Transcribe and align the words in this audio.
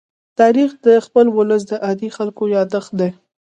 تاریخ 0.39 0.71
د 0.85 0.87
خپل 1.05 1.25
ولس 1.37 1.61
د 1.67 1.73
عادي 1.85 2.09
خلکو 2.17 2.43
يادښت 2.55 2.91
دی. 2.99 3.09